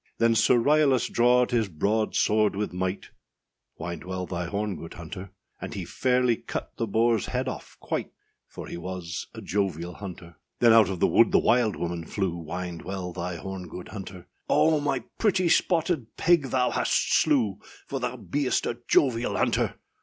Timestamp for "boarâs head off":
6.87-7.77